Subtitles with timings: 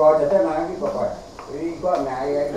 [0.00, 1.08] coi cho tới mai cái coi coi
[1.52, 2.52] đi có ngày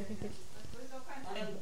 [0.00, 1.60] Hello，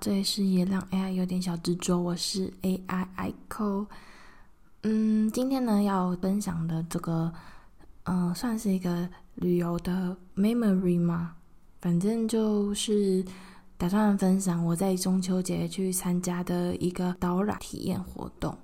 [0.00, 3.86] 这里是也让 AI 有点小执着，我是 AI Echo。
[4.82, 7.30] 嗯，今天呢要分享的这个，
[8.04, 11.36] 嗯、算是一个旅游的 memory 吗？
[11.82, 13.22] 反正就是
[13.76, 18.56] 打算分享我在中秋节去参加的一个导览体验活动。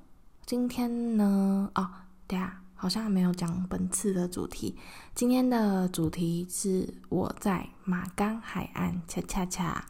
[0.46, 1.86] 今天呢，哦，
[2.26, 4.74] 对啊，好像还没有讲本次的主题。
[5.14, 9.84] 今天的主题是我在马岗海岸恰恰恰。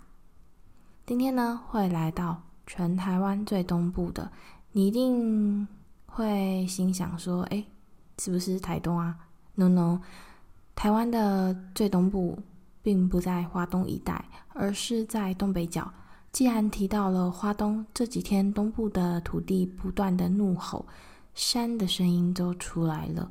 [1.07, 4.29] 今天呢，会来到全台湾最东部的，
[4.73, 5.65] 你一定
[6.05, 7.65] 会心想说：“哎，
[8.19, 9.17] 是不是台东啊
[9.55, 10.01] ？”No No，
[10.75, 12.37] 台湾的最东部
[12.83, 15.89] 并不在花东一带，而是在东北角。
[16.33, 20.85] 既然提到了花东，这几天东部的土地不断的怒吼，
[21.35, 23.31] 山的声音都出来了，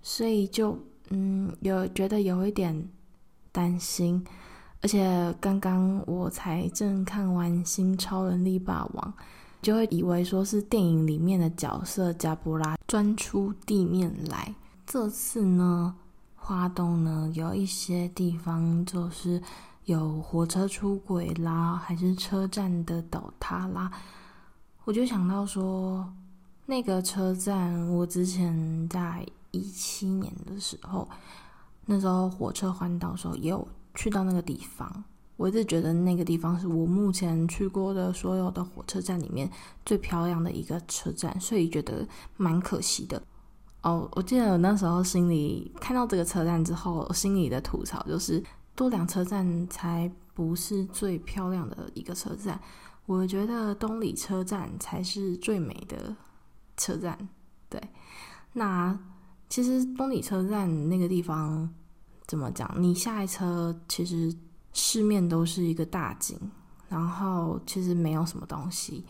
[0.00, 0.78] 所以就
[1.08, 2.88] 嗯，有觉得有一点
[3.50, 4.24] 担心。
[4.82, 9.14] 而且刚刚我才正看完《新超人力霸王》，
[9.60, 14.54] 就会以为说是电影里面的角色加布拉钻出地面来。
[14.86, 15.94] 这次呢，
[16.34, 19.42] 花东呢有一些地方就是
[19.84, 23.92] 有火车出轨啦，还是车站的倒塌啦。
[24.84, 26.10] 我就想到说，
[26.64, 31.06] 那个车站我之前在一七年的时候，
[31.84, 33.68] 那时候火车环岛时候也有。
[33.94, 35.04] 去到那个地方，
[35.36, 39.50] 我一直觉得那个地方是我目前去过的所有的火车站里面
[39.84, 42.06] 最漂亮的一个车站，所以觉得
[42.36, 43.22] 蛮可惜的。
[43.82, 48.42] 哦，我记得我那时候心里看到这个车站之后，心里的吐槽就是
[48.74, 52.60] 多良车站才不是最漂亮的一个车站，
[53.06, 56.14] 我觉得东里车站才是最美的
[56.76, 57.28] 车站。
[57.68, 57.82] 对，
[58.52, 58.98] 那
[59.48, 61.68] 其实东里车站那个地方。
[62.30, 62.72] 怎么讲？
[62.76, 64.32] 你下一车，其实
[64.72, 66.38] 四面都是一个大景，
[66.88, 69.04] 然后其实没有什么东西。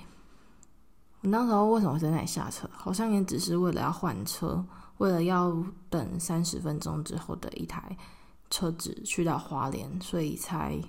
[1.21, 2.67] 我那时候为什么在那里下车？
[2.73, 4.65] 好像也只是为了要换车，
[4.97, 5.55] 为了要
[5.91, 7.95] 等三十分钟之后的一台
[8.49, 10.81] 车子去到花莲，所以才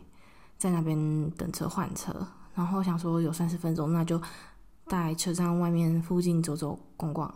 [0.58, 2.16] 在那边等车换车。
[2.56, 4.22] 然后想说有三十分钟，那就
[4.86, 7.30] 在车站外面附近走走逛逛。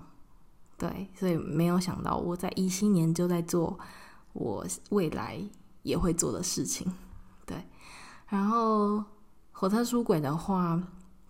[0.77, 3.77] 对，所以没有想到我在一七年就在做。
[4.35, 5.41] 我未来
[5.81, 6.85] 也会做的事情，
[7.45, 7.57] 对。
[8.27, 9.01] 然后
[9.53, 10.81] 火车出轨的话，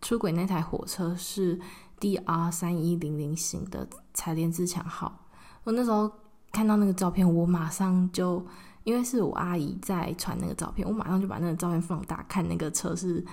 [0.01, 1.59] 出轨那台火车是
[1.99, 5.27] DR 三一零零型的柴联自强号。
[5.63, 6.11] 我那时候
[6.51, 8.43] 看到那个照片，我马上就，
[8.83, 13.23] 因为是我阿姨在传那个照片，我马上就把那个照片放大，看那个车是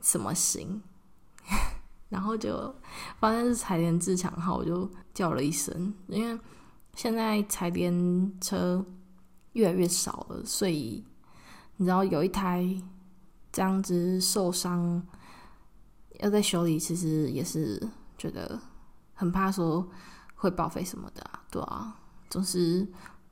[0.00, 0.82] 什么型，
[2.10, 2.74] 然后就
[3.20, 6.36] 发现是柴联自强号，我就叫了一声，因为。
[6.98, 8.84] 现在柴联车
[9.52, 11.04] 越来越少了，所以
[11.76, 12.66] 你知道有一台
[13.52, 15.00] 这样子受伤，
[16.18, 17.80] 要在修理，其实也是
[18.16, 18.60] 觉得
[19.14, 19.88] 很怕说
[20.34, 21.96] 会报废什么的，对啊，
[22.28, 22.84] 总是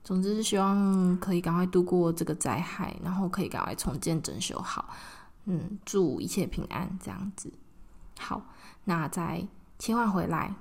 [0.05, 4.95] 总之是希望可以赶快度过这个灾害，然后可以赶快重建整修好，
[5.47, 7.53] 嗯，祝一切平安这样子。
[8.21, 8.41] 好，
[8.85, 9.45] 那再
[9.77, 10.55] 切换回来，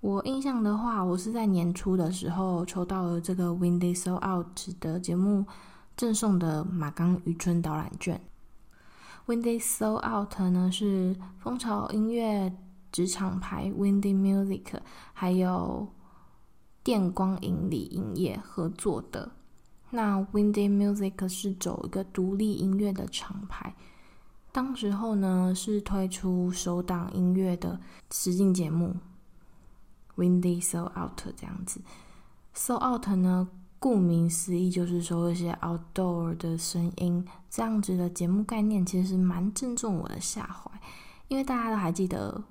[0.00, 4.46] 我印象的话，我是在年初的时候抽到了这个 Windy So Out
[4.78, 5.44] 的节目
[5.96, 8.20] 赠送的马冈渔村导览券。
[9.26, 12.56] Windy So Out 呢是蜂巢音乐
[12.92, 14.66] 子厂牌 Windy Music
[15.12, 15.88] 还有
[16.84, 19.32] 电光影里影业合作的。
[19.90, 23.74] 那 Windy Music 是走一个独立音乐的厂牌，
[24.52, 27.80] 当时候呢是推出首档音乐的
[28.12, 28.94] 实境节目
[30.18, 31.80] Windy so Out 这样子。
[32.52, 33.48] ，so Out 呢？
[33.80, 40.68] 顾名思义，就是说一些 outdoor 的声音，这样子的节目概念，其实是蛮正中我的下怀。
[41.28, 42.42] 因为大家都还记得，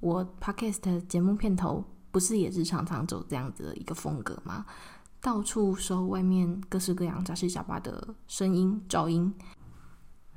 [0.00, 4.64] 我 podcast 的节目片头不是也是常常走这样子的一个风格吗？
[5.20, 9.30] 到处收外面各式各样杂七杂八的声音噪音。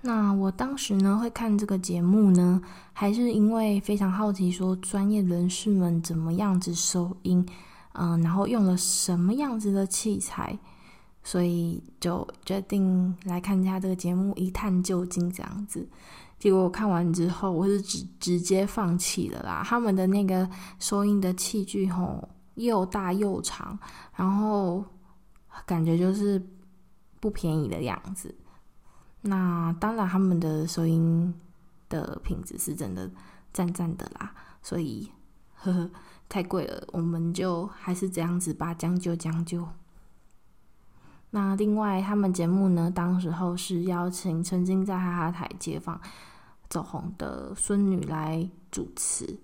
[0.06, 2.62] 那我当时呢会看这个节目呢，
[2.92, 7.46] 还是因为非常好奇，说专业人士们怎么样子收音。
[7.94, 10.58] 嗯，然后用了什么样子的器材，
[11.24, 15.88] 所以就决定来看一下这个节目，一探究竟这样子。
[16.40, 19.62] 结果我看完之后，我是直直接放弃了啦。
[19.64, 23.78] 他们的那个收音的器具吼，又大又长，
[24.16, 24.84] 然后
[25.66, 26.44] 感觉就是
[27.20, 28.34] 不便宜的样子。
[29.24, 31.34] 那当然，他们的收音
[31.90, 33.12] 的品质是真的
[33.52, 35.12] 赞赞的啦，所以
[35.56, 35.90] 呵呵。
[36.30, 39.68] 太贵了，我们就还是这样子吧，将就将就。
[41.30, 46.00] 那另外，他们节目呢，当时候是邀请曾经在哈哈台街坊
[46.70, 49.38] 走红的孙女来主持，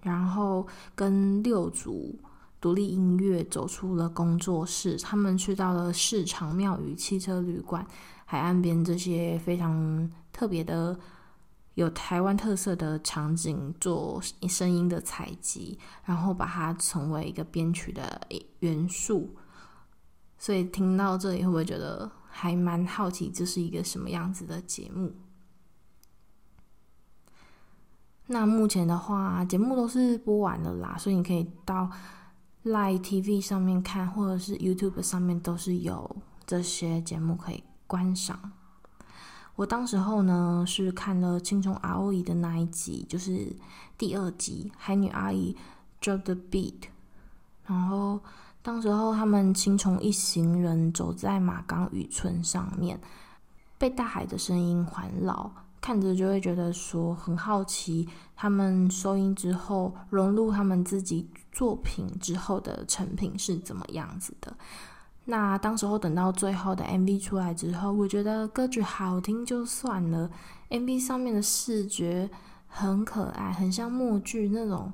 [0.00, 2.18] 然后跟六组
[2.62, 7.86] 独立音乐走出了工作室，他们去到了市场、庙宇、汽车旅馆、
[8.26, 10.98] 海岸边这些非常特别的。
[11.76, 14.18] 有台湾特色的场景做
[14.48, 18.26] 声音的采集，然后把它成为一个编曲的
[18.60, 19.36] 元素。
[20.38, 25.12] 所以听到这里，会不会觉得还蛮好奇，这是一个什么样子的节目？
[28.28, 31.90] 那目前的话，节目都是播完了啦，所以你可以到
[32.64, 38.52] Live TV 上面看，或者是 YouTube 上面都是有这些节目可以观赏。
[39.54, 43.56] 我当时候呢是看了青虫阿欧伊的那一集，就是
[43.96, 45.56] 第二集海女阿姨
[46.00, 46.74] drop the beat，
[47.64, 48.20] 然后
[48.62, 53.00] 当时候他们青虫一行人走在马冈渔村上面，
[53.78, 55.50] 被大海的声音环绕，
[55.80, 64.54] 看着就会觉得说很好奇，他们收音之后融入他们自己作品之后的成品是怎么样子的。
[65.28, 70.30] 那当时候等到最后的 MV 出来之后，我觉得歌曲好听就算了
[70.70, 72.30] ，MV 上面的视觉
[72.68, 74.92] 很可爱，很像默剧那种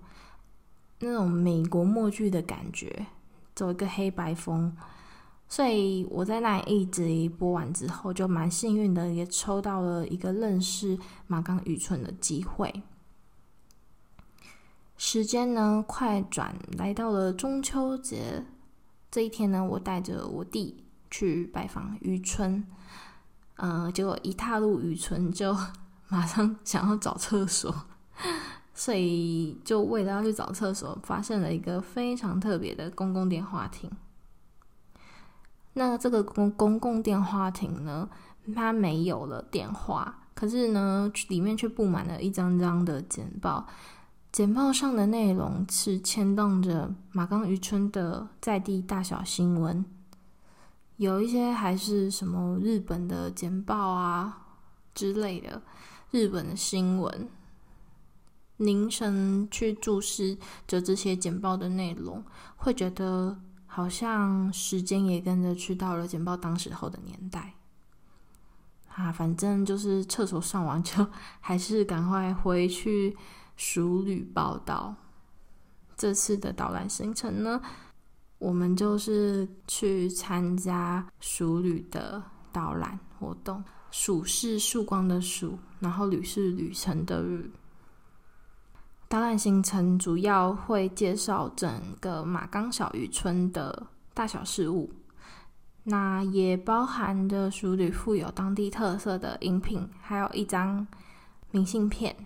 [1.00, 3.06] 那种美国默剧的感觉，
[3.55, 4.75] 走一个黑白风。
[5.46, 12.82] 所以我在那一集播完之后，就蛮幸运的，也抽到了一个认识马刚愚蠢的机会。
[14.96, 18.46] 时间呢，快转来到了中秋节。
[19.13, 22.65] 这一天呢，我带着我弟去拜访渔村，
[23.57, 25.55] 呃，结果一踏入渔村就
[26.09, 27.75] 马上想要找厕所，
[28.73, 33.91] 所以就为了要去找厕所，发现了一个非常特别的公共电话亭。
[35.75, 38.09] 那这个公公共电话亭呢，
[38.55, 43.69] 它没有了电话，可是呢，里面却布满了一张张的简报。
[44.32, 49.84] 简报上的内容是牵动着马冈渔村的在地大小新闻，
[50.96, 54.46] 有一些还是什么日本的简报啊
[54.94, 55.60] 之类的，
[56.10, 57.29] 日本的新闻。
[58.56, 62.24] 凝神去注视着这些简报的内容，
[62.56, 67.53] 会觉得好像时间也跟着去到了简报当时候的年代。
[68.89, 71.06] 啊，反正就是厕所上完就
[71.41, 73.15] 还是赶快回去。
[73.56, 74.94] 熟旅报道，
[75.97, 77.61] 这次的导览行程呢，
[78.39, 83.63] 我们就是去参加熟旅的导览活动。
[83.91, 87.53] 曙是曙光的曙，然后旅是旅程的旅。
[89.06, 94.91] 导览行程主要会介绍整个马冈小渔村的大小事物，
[95.85, 100.87] 那也包含着熟旅富有当地特色的饮品，还有一张
[101.51, 102.17] 明信片。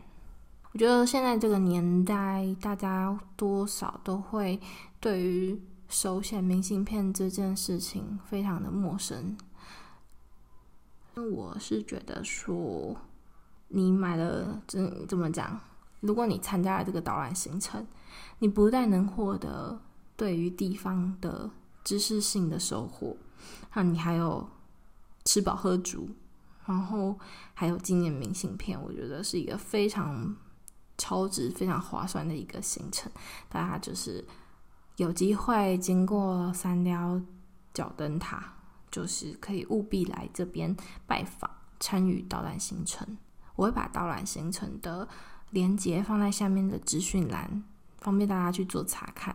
[0.77, 4.61] 我觉得现在这个年代，大家多少都会
[5.01, 9.39] 对于手写明信片这件事情非常的陌生。
[11.15, 12.95] 我是觉得说，
[13.69, 15.59] 你买了，这怎么讲？
[16.01, 17.87] 如果你参加了这个导览行程，
[18.41, 19.81] 你不但能获得
[20.15, 21.51] 对于地方的
[21.85, 23.17] 知识性的收获，
[23.73, 24.47] 那你还有
[25.25, 26.11] 吃饱喝足，
[26.67, 27.19] 然后
[27.55, 30.37] 还有纪念明信片，我觉得是一个非常。
[30.99, 33.11] 超值、非常划算的一个行程，
[33.49, 34.25] 大家就是
[34.97, 37.23] 有机会经过三貂
[37.75, 38.55] 角灯塔，
[38.91, 40.75] 就是可以务必来这边
[41.07, 43.17] 拜访、参与导览行程。
[43.55, 45.09] 我会把导览行程的
[45.51, 47.63] 连接放在下面的资讯栏，
[47.99, 49.35] 方便大家去做查看。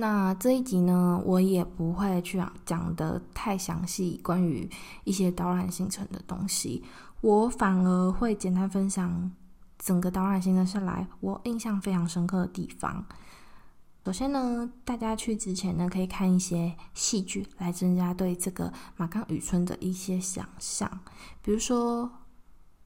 [0.00, 4.66] 那这一集呢，我也不会去讲的太详细，关于
[5.04, 6.82] 一些导览行程的东西，
[7.20, 9.30] 我反而会简单分享
[9.78, 13.04] 整个导览行程下来我印象非常深刻的地方。
[14.06, 20.90] 首先呢，大家去之前呢，可以看一些戏剧来增加对这个马岗渔村的一些想象，
[21.42, 22.10] 比如说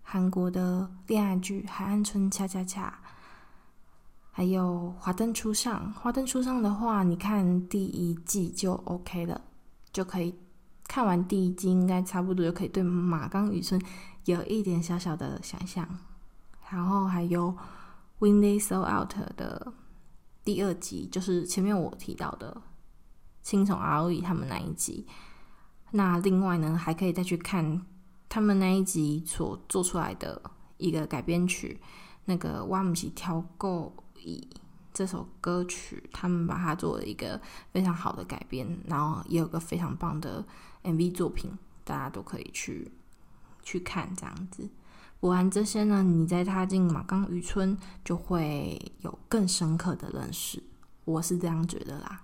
[0.02, 2.98] 韩国的恋爱剧《海岸村恰恰恰》。
[4.36, 9.40] 还有华灯初上，华灯初上的话，你看第一季就 OK 了，
[9.92, 10.34] 就可以
[10.88, 13.80] 看完第一季，应该差不多就可以对马岗渔村
[14.24, 15.88] 有一点小小的想象。
[16.68, 17.56] 然后还有
[18.18, 19.72] Windy So Out 的
[20.42, 22.60] 第二集，就是前面我提到的
[23.40, 25.06] 青虫 ROE 他们那一集。
[25.92, 27.86] 那另外呢，还可以再去看
[28.28, 30.42] 他们那一集所做出来的
[30.78, 31.80] 一个改编曲，
[32.24, 33.94] 那个哇姆西跳够。
[34.24, 34.48] 以
[34.92, 37.40] 这首歌曲，他们把它做了一个
[37.72, 40.44] 非常好的改编，然后也有个非常棒的
[40.82, 41.50] MV 作品，
[41.84, 42.90] 大家都可以去
[43.62, 44.68] 去看这样子。
[45.20, 50.62] 播完这些呢，你再踏进马冈渔村，就会有更深刻的认识。
[51.04, 52.22] 我是这样觉得啦。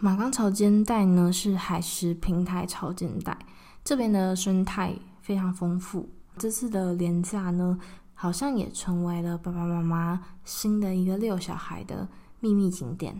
[0.00, 3.38] 马岗潮间带呢，是海蚀平台潮间带，
[3.84, 6.08] 这边的生态非常丰富。
[6.36, 7.78] 这次的连假呢，
[8.20, 12.06] 好像也成为了爸爸妈妈新的一个遛小孩的
[12.38, 13.18] 秘密景点。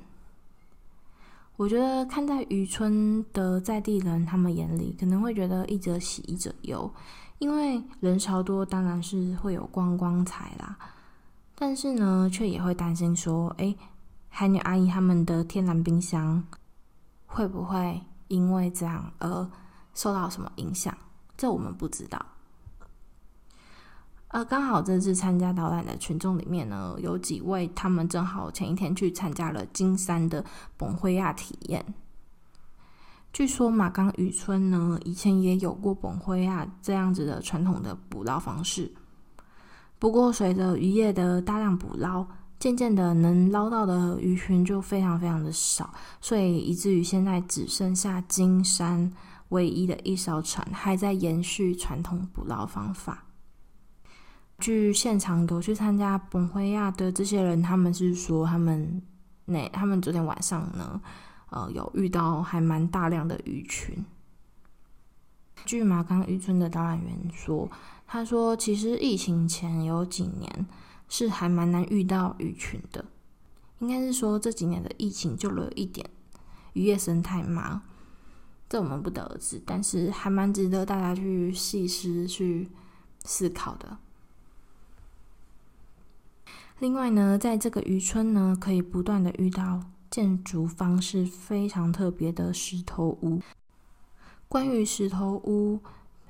[1.56, 6.92] 我觉得看在渔村的在地人他们眼里，可能会觉得一者喜一者忧，
[7.38, 10.76] 因为人潮多，当然是会有观光财啦。
[11.54, 13.74] 但是呢，却也会担心说，哎，
[14.28, 16.44] 海女阿姨他们的天然冰箱
[17.24, 19.50] 会不会因为这样而
[19.94, 20.94] 受到什么影响？
[21.38, 22.20] 这我们不知道。
[24.30, 30.44] 呃，刚好这次参加导览的群众里面呢，有几位他们正好前一天去参加了金山的
[30.76, 31.84] 本灰亚体验。
[33.32, 38.92] 据说马岗渔村呢，以前也有过本灰亚这样子的传统的捕捞方式，
[39.98, 42.24] 不过随着渔业的大量捕捞，
[42.60, 49.12] 渐渐的能捞到的鱼群就非常非常的少，所以以至于现在只剩下金山
[49.48, 53.24] 唯一的一艘船还在延续传统捕捞方法。
[54.60, 59.02] 据现场有去参加本会亚的这些人，他们是说他们
[59.46, 61.00] 那他们昨天晚上呢，
[61.48, 64.04] 呃，有遇到还蛮大量的鱼群。
[65.64, 67.70] 据马岗渔村的导览员说，
[68.06, 70.66] 他说其实疫情前有几年
[71.08, 73.04] 是还蛮难遇到鱼群的，
[73.80, 76.08] 应该是说这几年的疫情救了一点
[76.74, 77.82] 渔业生态嘛，
[78.68, 82.70] 这我们不得而知，但是还蛮值得大家去细思去
[83.24, 83.98] 思考的。
[86.80, 89.78] 另外呢，在这个渔村呢，可以不断的遇到
[90.10, 93.38] 建筑方式非常特别的石头屋。
[94.48, 95.78] 关于石头屋，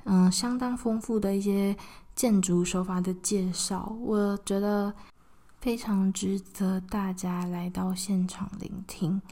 [0.02, 1.76] 嗯、相当丰富的一些
[2.16, 4.92] 建筑手法的介绍，我觉得
[5.60, 9.22] 非常值得大家来到现场聆听，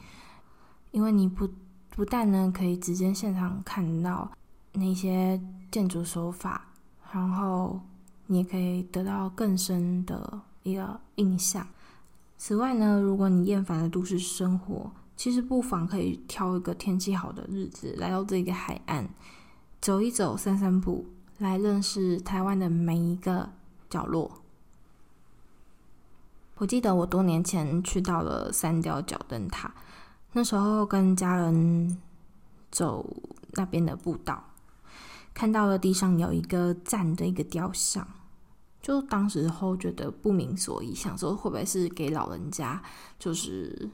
[0.91, 1.49] 因为你不
[1.89, 4.31] 不但呢可以直接现场看到
[4.71, 5.37] 那些
[5.69, 6.65] 建筑手法，
[7.11, 7.77] 然后
[8.27, 10.39] 你也可以得到更深的。
[10.63, 11.67] 一个印象。
[12.37, 19.09] 此外呢，如果你厌烦了都市生活，其实不妨可以挑一个天气好的日子，来到这个海岸，
[19.81, 21.05] 走一走、散散步，
[21.39, 23.49] 来认识台湾的每一个
[23.89, 24.31] 角落。
[26.55, 29.73] 我记得我多年前去到了三貂角灯塔，
[30.31, 31.97] 那时候跟家人
[32.71, 33.05] 走
[33.51, 34.41] 那边的步道，
[35.33, 38.07] 看到了地上有一个站的一个雕像。
[38.81, 42.81] 就当时候觉得不明所以，想说会不会是给老人家
[43.17, 43.89] 就是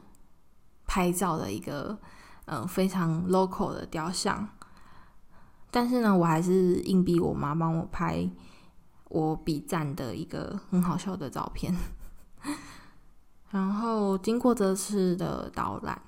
[0.86, 1.98] 拍照的一个
[2.46, 4.48] 嗯、非常 local 的雕像。
[5.72, 8.30] 但是呢，我还是硬逼我妈帮我拍
[9.10, 11.76] 我比赞的一个很好笑的照片。
[13.50, 16.00] 然后经过这次的导览，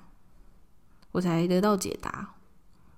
[1.12, 2.34] 我才得到解答。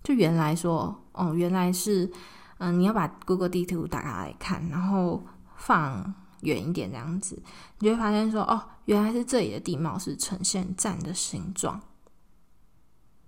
[0.02, 2.10] 就原来说，哦，原来是，
[2.58, 5.24] 嗯、你要把 Google 地图打开来看，然后
[5.60, 7.40] 放远一点这样子，
[7.78, 11.80] 你就会发现说，哦，原来是这里的地貌是呈现站的形状。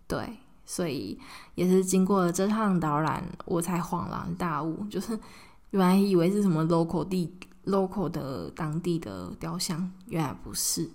[0.09, 0.39] 对。
[0.65, 1.21] 所以
[1.57, 5.19] 也是经过了这趟导览，我才恍然大悟，就是
[5.71, 7.37] 原来以为是什么 local 地
[7.67, 10.89] local 的当地的雕像，原来不是。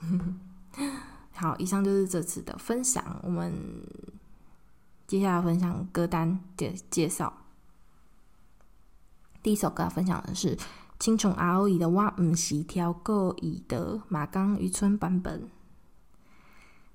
[1.32, 3.18] 好，以上就是这次的分享。
[3.24, 3.52] 我们
[5.06, 7.32] 接下来分享歌单的介绍。
[9.48, 10.54] 第一首歌要分享的是
[10.98, 15.48] 青虫阿欧伊的《我毋是跳过伊》的马岗渔村版本。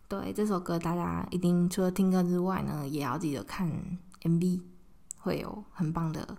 [0.08, 3.68] 对这首歌，大家一定除了听歌之外呢，也要记得看
[4.22, 4.62] MV，
[5.18, 6.38] 会有很棒的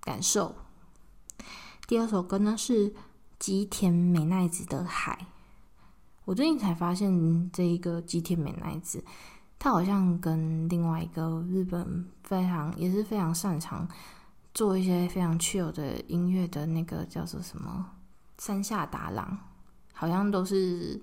[0.00, 0.54] 感受。
[1.88, 2.94] 第二首歌呢是
[3.40, 5.18] 吉田美奈子的《海》，
[6.26, 9.02] 我最近才发现这一个吉田美奈子，
[9.58, 13.88] 她好像跟另外一个日本非常也是非常擅长
[14.56, 17.92] 做一些非常 chill 的音乐的那个叫做什么
[18.38, 19.36] 山下达郎，
[19.92, 20.98] 好像都是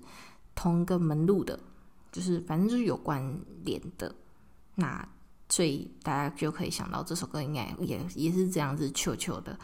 [0.56, 1.56] 同一个门路的。
[2.10, 3.20] 就是反正就是有关
[3.64, 4.12] 联的，
[4.74, 5.08] 那
[5.48, 9.58] 所以大家就可以想到这首歌应该也也是这样子球球的。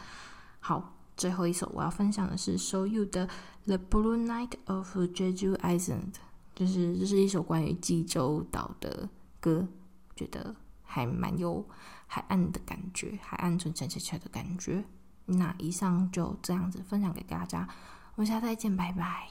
[0.59, 3.27] 好，最后一首我要分享的是 SOYOU 的
[3.65, 6.13] 《The Blue Night of Jeju Island》，
[6.55, 9.67] 就是这是一首关于济州岛的歌，
[10.15, 11.65] 觉得还蛮有
[12.13, 14.83] 海岸的感觉，海岸村恰恰恰的感觉。
[15.25, 17.65] 那以上就这样子分享给大家，
[18.15, 19.29] 我们下次再见，拜拜。